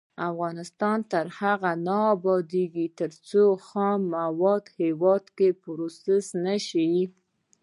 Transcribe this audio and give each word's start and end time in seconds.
افغانستان 0.29 0.97
تر 1.11 1.25
هغو 1.39 1.73
نه 1.87 1.97
ابادیږي، 2.15 2.85
ترڅو 2.99 3.43
خام 3.67 4.01
مواد 4.13 4.63
په 4.67 4.73
هیواد 4.81 5.23
کې 5.37 5.47
پروسس 5.61 6.25
نشي. 6.45 6.89